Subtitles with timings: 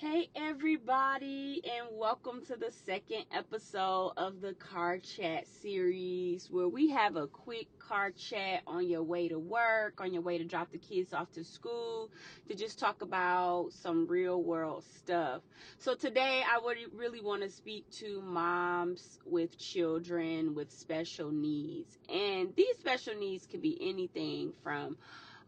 [0.00, 6.88] Hey, everybody, and welcome to the second episode of the Car Chat series where we
[6.88, 10.72] have a quick car chat on your way to work, on your way to drop
[10.72, 12.08] the kids off to school,
[12.48, 15.42] to just talk about some real world stuff.
[15.80, 21.98] So, today I would really want to speak to moms with children with special needs.
[22.08, 24.96] And these special needs can be anything from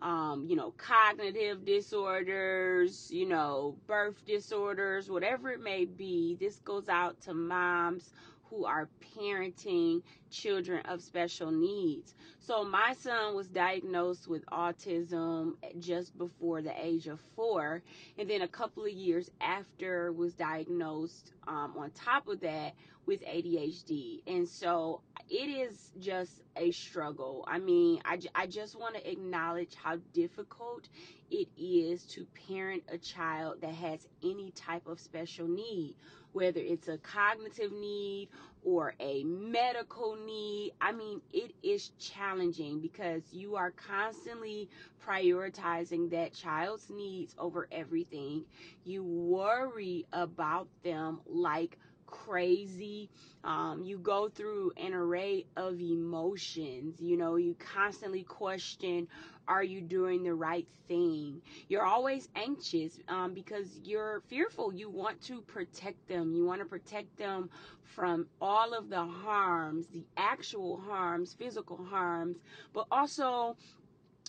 [0.03, 6.37] um, you know, cognitive disorders, you know, birth disorders, whatever it may be.
[6.41, 8.13] This goes out to moms
[8.51, 12.15] who are parenting children of special needs.
[12.41, 17.83] So my son was diagnosed with autism just before the age of four,
[18.19, 21.33] and then a couple of years after was diagnosed.
[21.47, 27.45] Um, on top of that, with ADHD, and so it is just a struggle.
[27.49, 30.89] I mean, I, I just want to acknowledge how difficult
[31.31, 35.97] it is to parent a child that has any type of special need
[36.33, 38.29] whether it's a cognitive need
[38.63, 40.73] or a medical need.
[40.81, 44.69] I mean, it is challenging because you are constantly
[45.07, 48.45] prioritizing that child's needs over everything.
[48.85, 51.79] You worry about them like
[52.13, 53.11] crazy.
[53.43, 57.01] Um, you go through an array of emotions.
[57.01, 59.09] You know, you constantly question
[59.49, 61.43] are you doing the right thing?
[61.69, 64.73] You're always anxious um, because you're fearful.
[64.73, 66.33] You want to protect them.
[66.33, 67.51] You want to protect them
[67.83, 72.39] from all of the harms, the actual harms, physical harms,
[72.73, 73.57] but also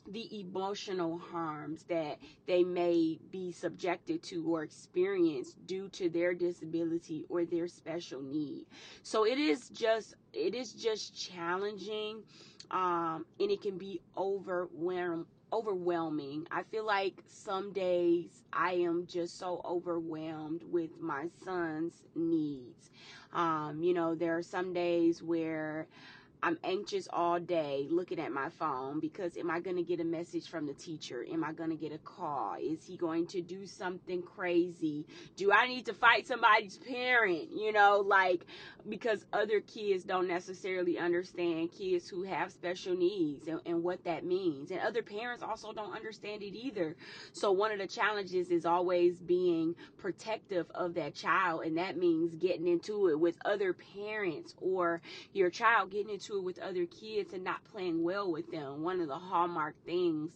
[0.07, 7.25] the emotional harms that they may be subjected to or experience due to their disability
[7.29, 8.65] or their special need.
[9.03, 12.23] So it is just it is just challenging
[12.71, 16.47] um, and it can be overwhelm overwhelming.
[16.51, 22.89] I feel like some days I am just so overwhelmed with my son's needs.
[23.33, 25.87] Um, you know, there are some days where
[26.43, 30.03] I'm anxious all day looking at my phone because am I going to get a
[30.03, 31.25] message from the teacher?
[31.31, 32.57] Am I going to get a call?
[32.59, 35.05] Is he going to do something crazy?
[35.37, 37.47] Do I need to fight somebody's parent?
[37.55, 38.45] You know, like
[38.89, 44.25] because other kids don't necessarily understand kids who have special needs and, and what that
[44.25, 44.69] means.
[44.71, 46.97] And other parents also don't understand it either.
[47.31, 51.63] So one of the challenges is always being protective of that child.
[51.63, 55.01] And that means getting into it with other parents or
[55.31, 58.83] your child getting into it with other kids and not playing well with them.
[58.83, 60.31] One of the hallmark things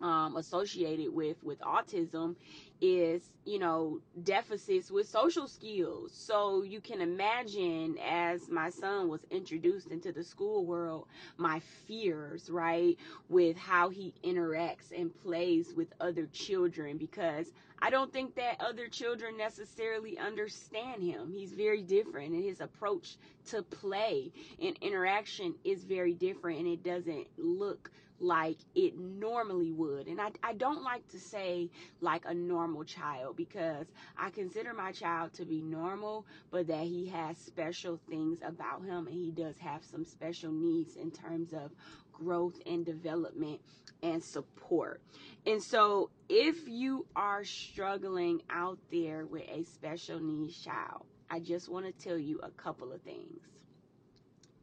[0.00, 2.36] um, associated with with autism
[2.80, 9.24] is you know deficits with social skills so you can imagine as my son was
[9.30, 11.06] introduced into the school world
[11.38, 12.96] my fears right
[13.28, 18.88] with how he interacts and plays with other children because i don't think that other
[18.88, 23.16] children necessarily understand him he's very different and his approach
[23.46, 24.30] to play
[24.60, 27.90] and interaction is very different and it doesn't look
[28.20, 30.06] like it normally would.
[30.06, 34.92] And I, I don't like to say like a normal child because I consider my
[34.92, 39.56] child to be normal, but that he has special things about him and he does
[39.58, 41.70] have some special needs in terms of
[42.18, 43.60] growth and development
[44.02, 45.00] and support.
[45.46, 51.68] And so if you are struggling out there with a special needs child, I just
[51.68, 53.40] want to tell you a couple of things.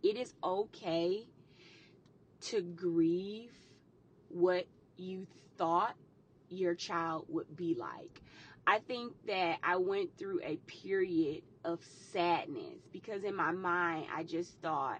[0.04, 1.26] It is okay
[2.42, 3.52] to grieve
[4.30, 4.68] what
[4.98, 5.26] you
[5.58, 5.96] thought
[6.50, 8.22] your child would be like.
[8.68, 11.80] I think that I went through a period of
[12.12, 15.00] sadness because in my mind I just thought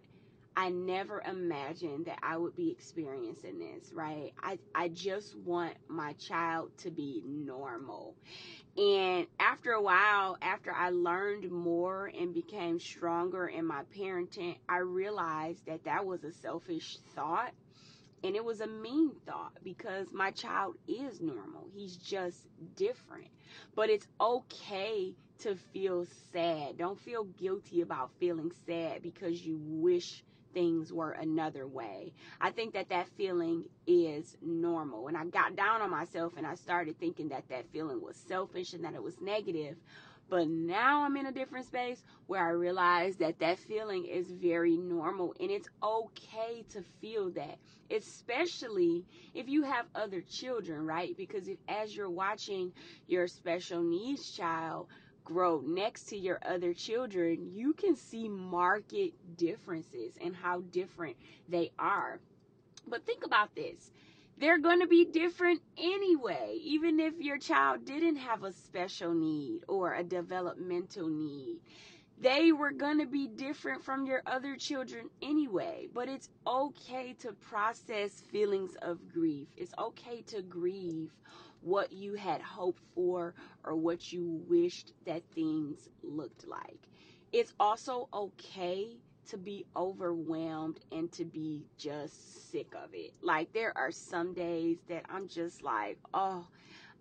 [0.58, 4.34] I never imagined that I would be experiencing this, right?
[4.42, 8.16] I, I just want my child to be normal.
[8.78, 14.78] And after a while, after I learned more and became stronger in my parenting, I
[14.78, 17.52] realized that that was a selfish thought.
[18.24, 21.68] And it was a mean thought because my child is normal.
[21.76, 23.28] He's just different.
[23.76, 26.78] But it's okay to feel sad.
[26.78, 30.24] Don't feel guilty about feeling sad because you wish
[30.56, 32.14] things were another way.
[32.42, 35.08] I think that that feeling is normal.
[35.10, 38.74] And I got down on myself and I started thinking that that feeling was selfish
[38.74, 39.78] and that it was negative.
[40.28, 44.76] But now I'm in a different space where I realize that that feeling is very
[44.76, 47.60] normal and it's okay to feel that,
[47.92, 49.06] especially
[49.36, 51.16] if you have other children, right?
[51.16, 52.72] Because if as you're watching
[53.08, 54.88] your special needs child
[55.26, 61.18] grow next to your other children, you can see market differences and how different
[61.50, 62.20] they are.
[62.88, 63.92] But think about this
[64.38, 69.62] they're going to be different anyway, even if your child didn't have a special need
[69.68, 71.58] or a developmental need.
[72.20, 77.34] They were going to be different from your other children anyway, but it's okay to
[77.34, 79.48] process feelings of grief.
[79.58, 81.12] It's okay to grieve
[81.62, 83.34] what you had hoped for
[83.64, 86.80] or what you wished that things looked like.
[87.34, 88.98] It's also okay
[89.30, 93.14] to be overwhelmed and to be just sick of it.
[93.22, 96.48] Like there are some days that I'm just like, oh,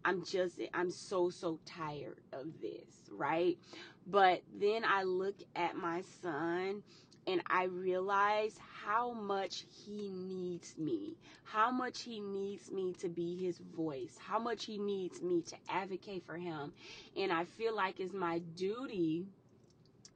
[0.04, 3.58] I'm just I'm so so tired of this, right?
[4.06, 6.82] But then I look at my son
[7.26, 13.36] and I realize how much he needs me, how much he needs me to be
[13.36, 16.72] his voice, how much he needs me to advocate for him.
[17.16, 19.26] And I feel like it's my duty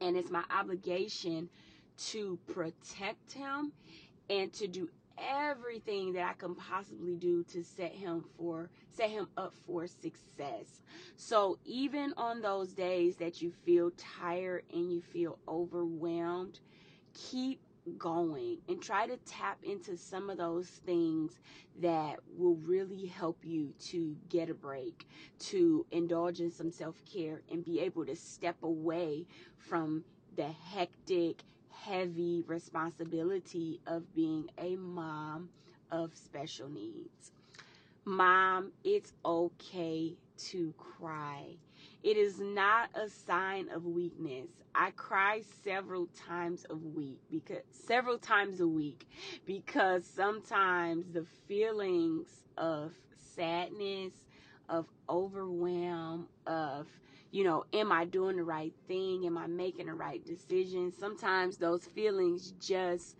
[0.00, 1.48] and it's my obligation
[2.10, 3.72] to protect him
[4.30, 4.88] and to do
[5.30, 10.82] everything that I can possibly do to set him for set him up for success.
[11.16, 16.60] So even on those days that you feel tired and you feel overwhelmed,
[17.14, 17.60] keep
[17.96, 21.38] going and try to tap into some of those things
[21.80, 25.06] that will really help you to get a break,
[25.38, 29.26] to indulge in some self-care and be able to step away
[29.56, 30.04] from
[30.36, 31.42] the hectic
[31.84, 35.50] heavy responsibility of being a mom
[35.90, 37.32] of special needs.
[38.04, 41.44] Mom, it's okay to cry.
[42.02, 44.48] It is not a sign of weakness.
[44.74, 49.08] I cry several times a week because several times a week
[49.46, 52.92] because sometimes the feelings of
[53.34, 54.14] sadness,
[54.68, 56.86] of overwhelm, of
[57.30, 59.26] you know, am I doing the right thing?
[59.26, 60.92] Am I making the right decision?
[60.92, 63.16] Sometimes those feelings just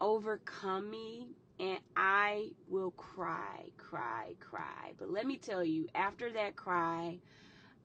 [0.00, 1.28] overcome me
[1.60, 4.92] and I will cry, cry, cry.
[4.98, 7.18] But let me tell you, after that cry,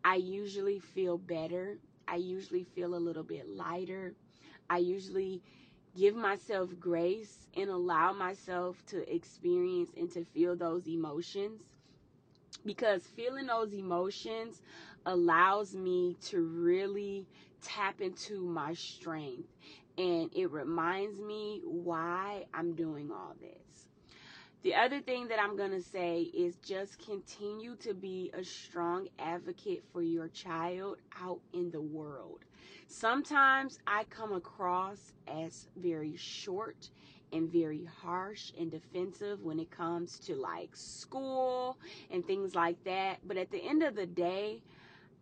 [0.04, 1.80] I usually feel better.
[2.08, 4.14] I usually feel a little bit lighter.
[4.70, 5.42] I usually
[5.98, 11.62] give myself grace and allow myself to experience and to feel those emotions
[12.66, 14.62] because feeling those emotions
[15.06, 17.26] allows me to really
[17.62, 19.50] tap into my strength
[19.98, 23.88] and it reminds me why I'm doing all this.
[24.64, 29.08] The other thing that I'm going to say is just continue to be a strong
[29.20, 32.40] advocate for your child out in the world.
[32.88, 36.90] Sometimes I come across as very short
[37.34, 41.78] and very harsh and defensive when it comes to like school
[42.10, 43.18] and things like that.
[43.28, 44.62] But at the end of the day,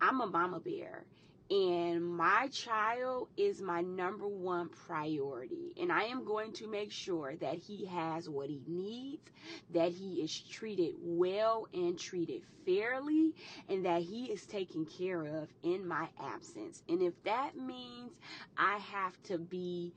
[0.02, 1.06] I'm a mama bear
[1.52, 5.74] and my child is my number one priority.
[5.80, 9.30] And I am going to make sure that he has what he needs,
[9.74, 13.34] that he is treated well and treated fairly,
[13.68, 16.84] and that he is taken care of in my absence.
[16.88, 18.14] And if that means
[18.58, 19.92] I have to be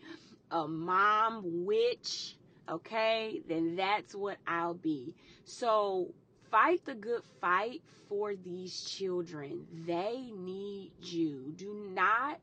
[0.51, 2.37] a mom witch,
[2.69, 5.15] okay, then that's what I'll be.
[5.45, 6.12] So
[6.55, 9.67] fight the good fight for these children.
[9.89, 11.53] They need you.
[11.56, 12.39] Do not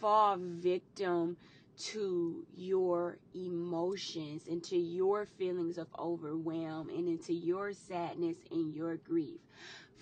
[0.00, 1.36] fall victim
[1.76, 8.98] to your emotions and to your feelings of overwhelm and into your sadness and your
[8.98, 9.40] grief.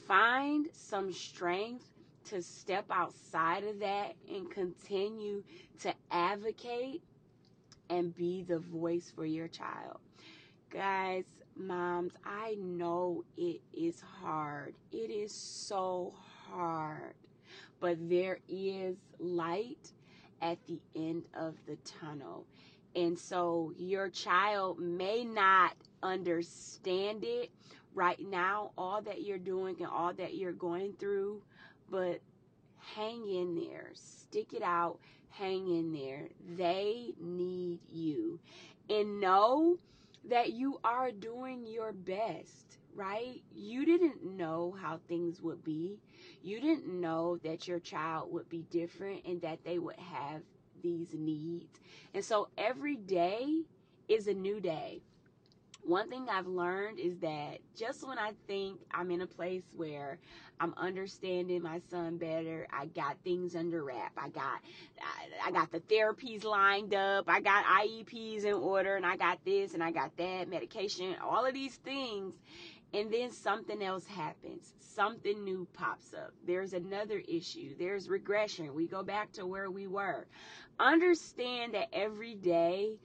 [0.07, 1.87] Find some strength
[2.27, 5.43] to step outside of that and continue
[5.81, 7.03] to advocate
[7.89, 10.01] and be the voice for your child.
[10.69, 11.25] Guys,
[11.57, 14.75] moms, I know it is hard.
[14.91, 16.15] It is so
[16.51, 17.15] hard.
[17.81, 19.93] But there is light
[20.41, 22.47] at the end of the tunnel.
[22.95, 27.51] And so your child may not understand it
[27.95, 31.43] right now, all that you're doing and all that you're going through,
[31.91, 32.21] but
[32.97, 34.99] hang in there, stick it out,
[35.31, 36.29] hang in there.
[36.57, 38.41] They need you.
[38.89, 39.79] And know
[40.29, 43.43] that you are doing your best, right?
[43.55, 45.99] You didn't know how things would be.
[46.43, 50.43] You didn't know that your child would be different and that they would have
[50.83, 51.81] these needs.
[52.15, 53.63] And so every day
[54.09, 55.03] is a new day.
[55.85, 60.19] One thing I've learned is that just when I think I'm in a place where
[60.61, 64.13] I'm understanding my son better, I got things under wrap.
[64.17, 64.61] I got
[65.45, 67.25] I, got the therapies lined up.
[67.29, 71.45] I got IEPs in order and I got this and I got that medication, all
[71.45, 72.35] of these things.
[72.95, 74.75] And then something else happens.
[74.79, 76.33] Something new pops up.
[76.47, 77.75] There's another issue.
[77.79, 78.75] There's regression.
[78.75, 80.27] We go back to where we were.
[80.79, 82.99] Understand that every day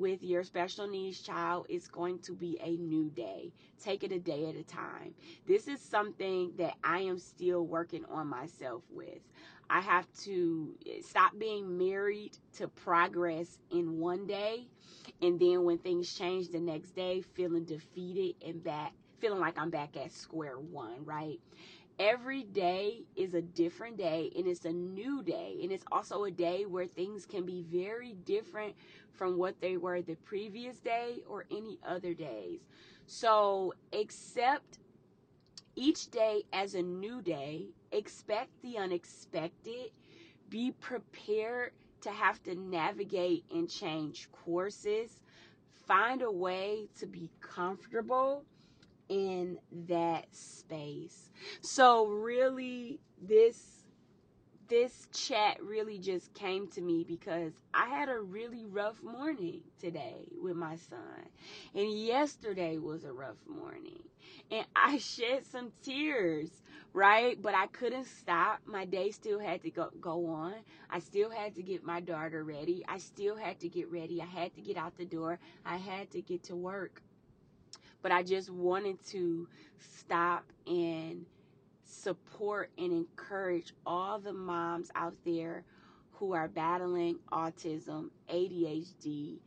[0.00, 3.52] with your special needs child is going to be a new day.
[3.82, 5.14] Take it a day at a time.
[5.46, 9.20] This is something that I am still working on myself with.
[9.68, 14.66] I have to stop being married to progress in one day
[15.22, 19.70] and then when things change the next day feeling defeated and back feeling like I'm
[19.70, 21.38] back at square one, right?
[22.00, 26.30] Every day is a different day and it's a new day and it's also a
[26.30, 28.74] day where things can be very different
[29.12, 32.60] from what they were the previous day or any other days.
[33.06, 34.78] So accept
[35.76, 39.90] each day as a new day expect the unexpected
[40.48, 45.20] be prepared to have to navigate and change courses
[45.86, 48.44] find a way to be comfortable
[49.10, 51.30] in that space.
[51.60, 53.80] So really this
[54.68, 60.28] this chat really just came to me because I had a really rough morning today
[60.40, 61.26] with my son.
[61.74, 64.00] And yesterday was a rough morning.
[64.48, 66.50] And I shed some tears,
[66.92, 67.40] right?
[67.42, 68.60] But I couldn't stop.
[68.64, 70.54] My day still had to go, go on.
[70.88, 72.84] I still had to get my daughter ready.
[72.88, 74.22] I still had to get ready.
[74.22, 75.40] I had to get out the door.
[75.66, 77.02] I had to get to work
[78.02, 81.24] but I just wanted to stop and
[81.84, 85.64] support and encourage all the moms out there
[86.12, 89.38] who are battling autism, ADHD,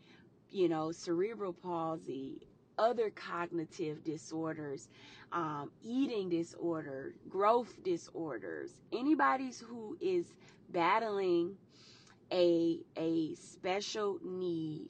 [0.52, 4.90] you know, cerebral palsy, other cognitive disorders,
[5.32, 10.26] um, eating disorder, growth disorders, anybody who is
[10.70, 11.56] battling
[12.32, 14.90] a a special need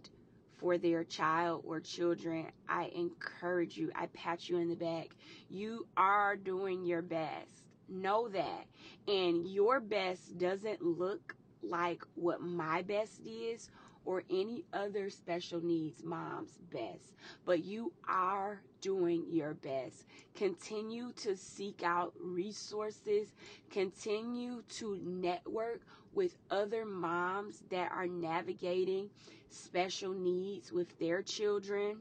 [0.57, 5.09] for their child or children, I encourage you, I pat you in the back.
[5.49, 7.63] You are doing your best.
[7.89, 8.65] Know that.
[9.07, 13.69] And your best doesn't look like what my best is
[14.05, 17.13] or any other special needs mom's best,
[17.45, 20.05] but you are doing your best.
[20.35, 23.33] Continue to seek out resources,
[23.71, 25.81] continue to network
[26.13, 29.09] with other moms that are navigating
[29.53, 31.97] special needs with their children.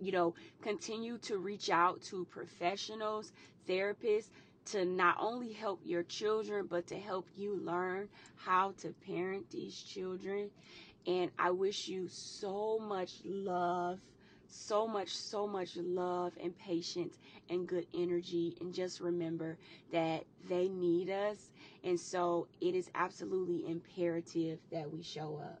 [0.00, 3.32] You know, continue to reach out to professionals,
[3.68, 4.30] therapists
[4.66, 9.80] to not only help your children, but to help you learn how to parent these
[9.82, 10.50] children.
[11.06, 13.98] And I wish you so much love,
[14.46, 17.18] so much, so much love and patience
[17.48, 18.56] and good energy.
[18.60, 19.58] And just remember
[19.92, 21.50] that they need us.
[21.84, 25.60] And so it is absolutely imperative that we show up.